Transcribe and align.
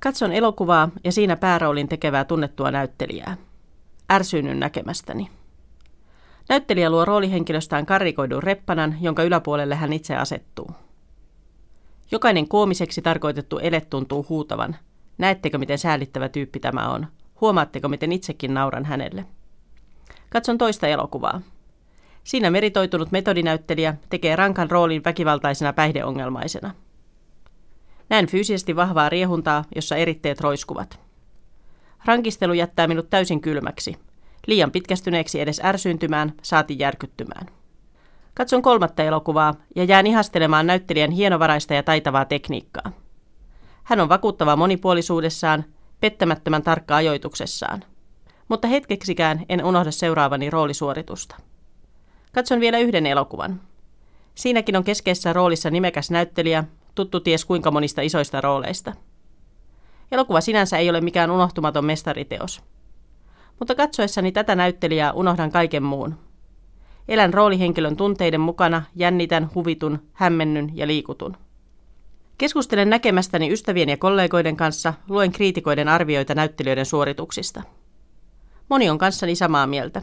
Katson 0.00 0.32
elokuvaa 0.32 0.88
ja 1.04 1.12
siinä 1.12 1.36
pääroolin 1.36 1.88
tekevää 1.88 2.24
tunnettua 2.24 2.70
näyttelijää. 2.70 3.36
Ärsyynnyn 4.12 4.60
näkemästäni. 4.60 5.30
Näyttelijä 6.48 6.90
luo 6.90 7.04
roolihenkilöstään 7.04 7.86
karrikoidun 7.86 8.42
reppanan, 8.42 8.96
jonka 9.00 9.22
yläpuolelle 9.22 9.74
hän 9.74 9.92
itse 9.92 10.16
asettuu. 10.16 10.70
Jokainen 12.10 12.48
koomiseksi 12.48 13.02
tarkoitettu 13.02 13.58
ele 13.58 13.80
tuntuu 13.80 14.26
huutavan. 14.28 14.76
Näettekö, 15.18 15.58
miten 15.58 15.78
säälittävä 15.78 16.28
tyyppi 16.28 16.60
tämä 16.60 16.88
on? 16.88 17.06
Huomaatteko, 17.40 17.88
miten 17.88 18.12
itsekin 18.12 18.54
nauran 18.54 18.84
hänelle? 18.84 19.24
Katson 20.30 20.58
toista 20.58 20.86
elokuvaa. 20.88 21.40
Siinä 22.24 22.50
meritoitunut 22.50 23.12
metodinäyttelijä 23.12 23.94
tekee 24.08 24.36
rankan 24.36 24.70
roolin 24.70 25.04
väkivaltaisena 25.04 25.72
päihdeongelmaisena. 25.72 26.74
Näen 28.10 28.26
fyysisesti 28.26 28.76
vahvaa 28.76 29.08
riehuntaa, 29.08 29.64
jossa 29.74 29.96
eritteet 29.96 30.40
roiskuvat. 30.40 31.00
Rankistelu 32.04 32.52
jättää 32.52 32.86
minut 32.86 33.10
täysin 33.10 33.40
kylmäksi. 33.40 33.96
Liian 34.46 34.70
pitkästyneeksi 34.70 35.40
edes 35.40 35.60
ärsyyntymään, 35.64 36.32
saati 36.42 36.76
järkyttymään. 36.78 37.46
Katson 38.34 38.62
kolmatta 38.62 39.02
elokuvaa 39.02 39.54
ja 39.76 39.84
jään 39.84 40.06
ihastelemaan 40.06 40.66
näyttelijän 40.66 41.10
hienovaraista 41.10 41.74
ja 41.74 41.82
taitavaa 41.82 42.24
tekniikkaa. 42.24 42.92
Hän 43.82 44.00
on 44.00 44.08
vakuuttava 44.08 44.56
monipuolisuudessaan, 44.56 45.64
pettämättömän 46.00 46.62
tarkka 46.62 46.96
ajoituksessaan. 46.96 47.84
Mutta 48.48 48.68
hetkeksikään 48.68 49.44
en 49.48 49.64
unohda 49.64 49.90
seuraavani 49.90 50.50
roolisuoritusta. 50.50 51.36
Katson 52.32 52.60
vielä 52.60 52.78
yhden 52.78 53.06
elokuvan. 53.06 53.60
Siinäkin 54.34 54.76
on 54.76 54.84
keskeisessä 54.84 55.32
roolissa 55.32 55.70
nimekäs 55.70 56.10
näyttelijä, 56.10 56.64
tuttu 57.00 57.20
ties 57.20 57.44
kuinka 57.44 57.70
monista 57.70 58.02
isoista 58.02 58.40
rooleista. 58.40 58.92
Elokuva 60.12 60.40
sinänsä 60.40 60.78
ei 60.78 60.90
ole 60.90 61.00
mikään 61.00 61.30
unohtumaton 61.30 61.84
mestariteos. 61.84 62.62
Mutta 63.58 63.74
katsoessani 63.74 64.32
tätä 64.32 64.54
näyttelijää 64.54 65.12
unohdan 65.12 65.50
kaiken 65.50 65.82
muun. 65.82 66.14
Elän 67.08 67.34
roolihenkilön 67.34 67.96
tunteiden 67.96 68.40
mukana, 68.40 68.82
jännitän, 68.96 69.50
huvitun, 69.54 70.02
hämmennyn 70.12 70.70
ja 70.74 70.86
liikutun. 70.86 71.36
Keskustelen 72.38 72.90
näkemästäni 72.90 73.52
ystävien 73.52 73.88
ja 73.88 73.96
kollegoiden 73.96 74.56
kanssa, 74.56 74.94
luen 75.08 75.32
kriitikoiden 75.32 75.88
arvioita 75.88 76.34
näyttelijöiden 76.34 76.86
suorituksista. 76.86 77.62
Moni 78.68 78.90
on 78.90 78.98
kanssani 78.98 79.34
samaa 79.34 79.66
mieltä, 79.66 80.02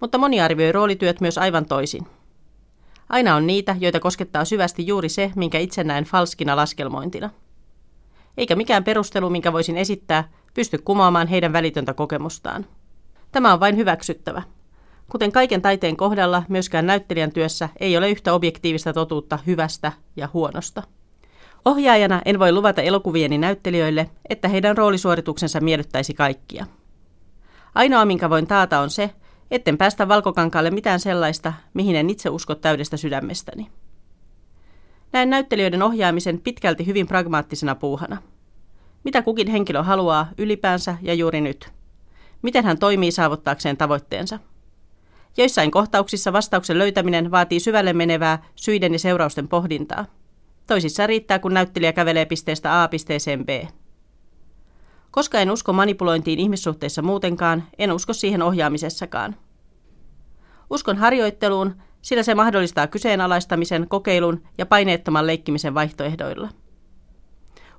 mutta 0.00 0.18
moni 0.18 0.40
arvioi 0.40 0.72
roolityöt 0.72 1.20
myös 1.20 1.38
aivan 1.38 1.66
toisin. 1.66 2.06
Aina 3.08 3.36
on 3.36 3.46
niitä, 3.46 3.76
joita 3.80 4.00
koskettaa 4.00 4.44
syvästi 4.44 4.86
juuri 4.86 5.08
se, 5.08 5.32
minkä 5.36 5.58
itse 5.58 5.84
näen 5.84 6.04
falskina 6.04 6.56
laskelmointina. 6.56 7.30
Eikä 8.36 8.56
mikään 8.56 8.84
perustelu, 8.84 9.30
minkä 9.30 9.52
voisin 9.52 9.76
esittää, 9.76 10.28
pysty 10.54 10.78
kumoamaan 10.78 11.26
heidän 11.26 11.52
välitöntä 11.52 11.94
kokemustaan. 11.94 12.66
Tämä 13.32 13.52
on 13.52 13.60
vain 13.60 13.76
hyväksyttävä. 13.76 14.42
Kuten 15.10 15.32
kaiken 15.32 15.62
taiteen 15.62 15.96
kohdalla, 15.96 16.42
myöskään 16.48 16.86
näyttelijän 16.86 17.32
työssä 17.32 17.68
ei 17.80 17.96
ole 17.96 18.10
yhtä 18.10 18.32
objektiivista 18.34 18.92
totuutta 18.92 19.38
hyvästä 19.46 19.92
ja 20.16 20.28
huonosta. 20.34 20.82
Ohjaajana 21.64 22.22
en 22.24 22.38
voi 22.38 22.52
luvata 22.52 22.82
elokuvieni 22.82 23.38
näyttelijöille, 23.38 24.10
että 24.30 24.48
heidän 24.48 24.76
roolisuorituksensa 24.76 25.60
miellyttäisi 25.60 26.14
kaikkia. 26.14 26.66
Ainoa, 27.74 28.04
minkä 28.04 28.30
voin 28.30 28.46
taata, 28.46 28.80
on 28.80 28.90
se, 28.90 29.10
etten 29.50 29.78
päästä 29.78 30.08
valkokankaalle 30.08 30.70
mitään 30.70 31.00
sellaista, 31.00 31.52
mihin 31.74 31.96
en 31.96 32.10
itse 32.10 32.30
usko 32.30 32.54
täydestä 32.54 32.96
sydämestäni. 32.96 33.68
Näen 35.12 35.30
näyttelijöiden 35.30 35.82
ohjaamisen 35.82 36.40
pitkälti 36.40 36.86
hyvin 36.86 37.06
pragmaattisena 37.06 37.74
puuhana. 37.74 38.22
Mitä 39.04 39.22
kukin 39.22 39.48
henkilö 39.48 39.82
haluaa 39.82 40.28
ylipäänsä 40.38 40.96
ja 41.02 41.14
juuri 41.14 41.40
nyt? 41.40 41.72
Miten 42.42 42.64
hän 42.64 42.78
toimii 42.78 43.12
saavuttaakseen 43.12 43.76
tavoitteensa? 43.76 44.38
Joissain 45.36 45.70
kohtauksissa 45.70 46.32
vastauksen 46.32 46.78
löytäminen 46.78 47.30
vaatii 47.30 47.60
syvälle 47.60 47.92
menevää 47.92 48.42
syiden 48.54 48.92
ja 48.92 48.98
seurausten 48.98 49.48
pohdintaa. 49.48 50.04
Toisissa 50.66 51.06
riittää, 51.06 51.38
kun 51.38 51.54
näyttelijä 51.54 51.92
kävelee 51.92 52.24
pisteestä 52.24 52.82
A 52.82 52.88
pisteeseen 52.88 53.46
B. 53.46 53.48
Koska 55.10 55.40
en 55.40 55.50
usko 55.50 55.72
manipulointiin 55.72 56.38
ihmissuhteissa 56.38 57.02
muutenkaan, 57.02 57.64
en 57.78 57.92
usko 57.92 58.12
siihen 58.12 58.42
ohjaamisessakaan. 58.42 59.36
Uskon 60.70 60.96
harjoitteluun, 60.96 61.74
sillä 62.02 62.22
se 62.22 62.34
mahdollistaa 62.34 62.86
kyseenalaistamisen, 62.86 63.88
kokeilun 63.88 64.42
ja 64.58 64.66
paineettoman 64.66 65.26
leikkimisen 65.26 65.74
vaihtoehdoilla. 65.74 66.48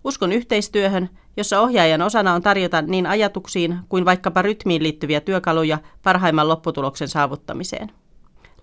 Uskon 0.04 0.32
yhteistyöhön, 0.32 1.10
jossa 1.38 1.60
ohjaajan 1.62 2.02
osana 2.02 2.34
on 2.34 2.42
tarjota 2.42 2.82
niin 2.82 3.06
ajatuksiin 3.06 3.80
kuin 3.90 4.06
vaikkapa 4.06 4.42
rytmiin 4.42 4.84
liittyviä 4.84 5.22
työkaluja 5.22 5.78
parhaimman 6.04 6.48
lopputuloksen 6.48 7.08
saavuttamiseen. 7.08 7.92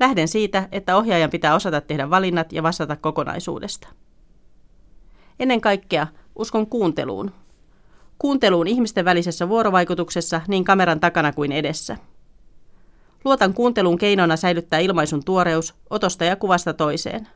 Lähden 0.01 0.29
siitä, 0.29 0.69
että 0.73 0.97
ohjaajan 0.97 1.31
pitää 1.31 1.55
osata 1.55 1.81
tehdä 1.81 2.11
valinnat 2.11 2.53
ja 2.53 2.63
vastata 2.63 2.97
kokonaisuudesta. 2.97 3.89
Ennen 5.41 5.61
kaikkea 5.61 6.07
uskon 6.37 6.67
kuunteluun, 6.67 7.31
kuunteluun 8.19 8.67
ihmisten 8.67 9.05
välisessä 9.05 9.49
vuorovaikutuksessa 9.49 10.41
niin 10.49 10.65
kameran 10.65 11.01
takana 11.01 11.33
kuin 11.33 11.53
edessä. 11.53 11.97
Luotan 13.25 13.55
kuuntelun 13.55 13.99
keinona 13.99 14.37
säilyttää 14.37 14.79
ilmaisun 14.79 15.25
tuoreus 15.25 15.75
otosta 15.91 16.25
ja 16.25 16.37
kuvasta 16.37 16.75
toiseen. 16.75 17.29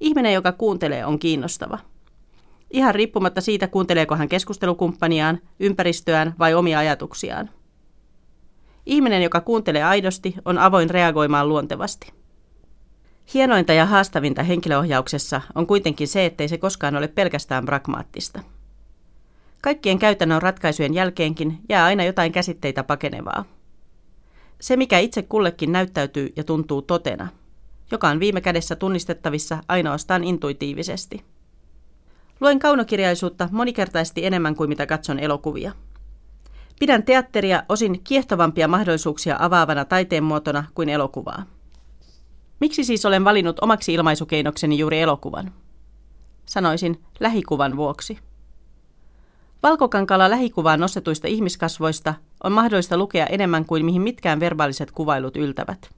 Ihminen, 0.00 0.32
joka 0.32 0.52
kuuntelee, 0.52 1.06
on 1.06 1.18
kiinnostava. 1.18 1.78
Ihan 2.70 2.94
riippumatta 2.94 3.40
siitä, 3.40 3.68
kuunteleeko 3.68 4.16
hän 4.16 4.28
keskustelukumppaniaan, 4.28 5.40
ympäristöään 5.60 6.34
vai 6.38 6.54
omia 6.54 6.78
ajatuksiaan. 6.78 7.50
Ihminen, 8.86 9.22
joka 9.22 9.40
kuuntelee 9.40 9.84
aidosti, 9.84 10.34
on 10.44 10.58
avoin 10.58 10.90
reagoimaan 10.90 11.48
luontevasti. 11.48 12.12
Hienointa 13.34 13.72
ja 13.72 13.86
haastavinta 13.86 14.42
henkilöohjauksessa 14.42 15.40
on 15.54 15.66
kuitenkin 15.66 16.08
se, 16.08 16.26
ettei 16.26 16.48
se 16.48 16.58
koskaan 16.58 16.96
ole 16.96 17.08
pelkästään 17.08 17.64
pragmaattista. 17.64 18.40
Kaikkien 19.64 19.98
käytännön 19.98 20.42
ratkaisujen 20.42 20.94
jälkeenkin 20.94 21.58
jää 21.68 21.84
aina 21.84 22.04
jotain 22.04 22.32
käsitteitä 22.32 22.84
pakenevaa. 22.84 23.44
Se, 24.60 24.76
mikä 24.76 24.98
itse 24.98 25.22
kullekin 25.22 25.72
näyttäytyy 25.72 26.32
ja 26.36 26.44
tuntuu 26.44 26.82
totena, 26.82 27.28
joka 27.90 28.08
on 28.08 28.20
viime 28.20 28.40
kädessä 28.40 28.76
tunnistettavissa 28.76 29.58
ainoastaan 29.68 30.24
intuitiivisesti. 30.24 31.24
Luen 32.40 32.58
kaunokirjaisuutta 32.58 33.48
monikertaisesti 33.52 34.26
enemmän 34.26 34.54
kuin 34.54 34.68
mitä 34.68 34.86
katson 34.86 35.18
elokuvia. 35.18 35.72
Pidän 36.80 37.02
teatteria 37.02 37.62
osin 37.68 38.00
kiehtovampia 38.04 38.68
mahdollisuuksia 38.68 39.36
avaavana 39.38 39.84
taiteen 39.84 40.24
muotona 40.24 40.64
kuin 40.74 40.88
elokuvaa. 40.88 41.46
Miksi 42.60 42.84
siis 42.84 43.06
olen 43.06 43.24
valinnut 43.24 43.60
omaksi 43.60 43.94
ilmaisukeinokseni 43.94 44.78
juuri 44.78 45.00
elokuvan? 45.00 45.52
Sanoisin 46.46 47.02
lähikuvan 47.20 47.76
vuoksi. 47.76 48.18
Valkokankalla 49.64 50.30
lähikuvaan 50.30 50.80
nostetuista 50.80 51.28
ihmiskasvoista 51.28 52.14
on 52.42 52.52
mahdollista 52.52 52.98
lukea 52.98 53.26
enemmän 53.26 53.64
kuin 53.64 53.84
mihin 53.84 54.02
mitkään 54.02 54.40
verbaaliset 54.40 54.90
kuvailut 54.90 55.36
yltävät. 55.36 55.90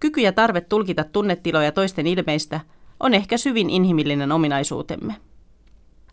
Kyky 0.00 0.20
ja 0.20 0.32
tarve 0.32 0.60
tulkita 0.60 1.04
tunnetiloja 1.04 1.72
toisten 1.72 2.06
ilmeistä 2.06 2.60
on 3.00 3.14
ehkä 3.14 3.36
syvin 3.36 3.70
inhimillinen 3.70 4.32
ominaisuutemme. 4.32 5.14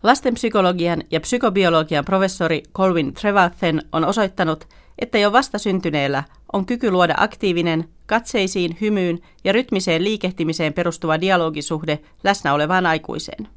Lastenpsykologian 0.03 1.03
ja 1.11 1.19
psykobiologian 1.19 2.05
professori 2.05 2.63
Colvin 2.73 3.13
Trevathen 3.13 3.81
on 3.91 4.05
osoittanut, 4.05 4.67
että 4.99 5.17
jo 5.17 5.31
vastasyntyneellä 5.31 6.23
on 6.53 6.65
kyky 6.65 6.91
luoda 6.91 7.13
aktiivinen, 7.17 7.89
katseisiin, 8.05 8.77
hymyyn 8.81 9.19
ja 9.43 9.53
rytmiseen 9.53 10.03
liikehtimiseen 10.03 10.73
perustuva 10.73 11.21
dialogisuhde 11.21 11.99
läsnä 12.23 12.53
olevaan 12.53 12.85
aikuiseen. 12.85 13.47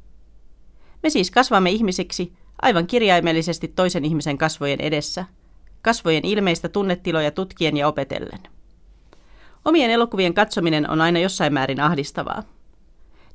Me 1.03 1.09
siis 1.09 1.31
kasvamme 1.31 1.71
ihmisiksi 1.71 2.40
aivan 2.61 2.87
kirjaimellisesti 2.87 3.67
toisen 3.67 4.05
ihmisen 4.05 4.37
kasvojen 4.37 4.81
edessä, 4.81 5.25
kasvojen 5.81 6.25
ilmeistä 6.25 6.69
tunnetiloja 6.69 7.31
tutkien 7.31 7.77
ja 7.77 7.87
opetellen. 7.87 8.39
Omien 9.65 9.91
elokuvien 9.91 10.33
katsominen 10.33 10.89
on 10.89 11.01
aina 11.01 11.19
jossain 11.19 11.53
määrin 11.53 11.79
ahdistavaa. 11.79 12.43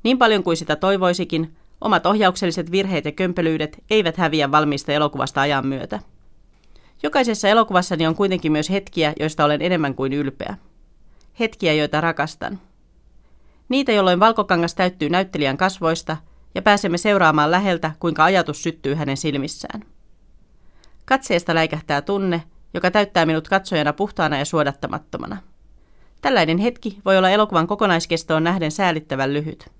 Niin 0.03 0.17
paljon 0.17 0.43
kuin 0.43 0.57
sitä 0.57 0.75
toivoisikin, 0.75 1.55
omat 1.81 2.05
ohjaukselliset 2.05 2.71
virheet 2.71 3.05
ja 3.05 3.11
kömpelyydet 3.11 3.83
eivät 3.89 4.17
häviä 4.17 4.51
valmiista 4.51 4.91
elokuvasta 4.91 5.41
ajan 5.41 5.67
myötä. 5.67 5.99
Jokaisessa 7.03 7.47
elokuvassani 7.47 8.07
on 8.07 8.15
kuitenkin 8.15 8.51
myös 8.51 8.69
hetkiä, 8.69 9.13
joista 9.19 9.45
olen 9.45 9.61
enemmän 9.61 9.95
kuin 9.95 10.13
ylpeä. 10.13 10.57
Hetkiä, 11.39 11.73
joita 11.73 12.01
rakastan. 12.01 12.59
Niitä, 13.69 13.91
jolloin 13.91 14.19
valkokangas 14.19 14.75
täyttyy 14.75 15.09
näyttelijän 15.09 15.57
kasvoista 15.57 16.17
ja 16.55 16.61
pääsemme 16.61 16.97
seuraamaan 16.97 17.51
läheltä, 17.51 17.91
kuinka 17.99 18.23
ajatus 18.23 18.63
syttyy 18.63 18.93
hänen 18.93 19.17
silmissään. 19.17 19.83
Katseesta 21.05 21.55
läikähtää 21.55 22.01
tunne, 22.01 22.43
joka 22.73 22.91
täyttää 22.91 23.25
minut 23.25 23.47
katsojana 23.47 23.93
puhtaana 23.93 24.37
ja 24.37 24.45
suodattamattomana. 24.45 25.37
Tällainen 26.21 26.57
hetki 26.57 26.99
voi 27.05 27.17
olla 27.17 27.29
elokuvan 27.29 27.67
kokonaiskestoon 27.67 28.43
nähden 28.43 28.71
säälittävän 28.71 29.33
lyhyt. 29.33 29.71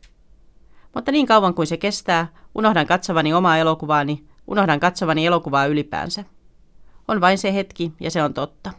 Mutta 0.95 1.11
niin 1.11 1.27
kauan 1.27 1.53
kuin 1.53 1.67
se 1.67 1.77
kestää, 1.77 2.27
unohdan 2.55 2.87
katsovani 2.87 3.33
omaa 3.33 3.57
elokuvaani, 3.57 4.27
Unohdan 4.47 4.79
katsovani 4.79 5.25
elokuvaa 5.25 5.65
ylipäänsä. 5.65 6.23
On 7.07 7.21
vain 7.21 7.37
se 7.37 7.53
hetki 7.53 7.93
ja 7.99 8.11
se 8.11 8.23
on 8.23 8.33
totta. 8.33 8.71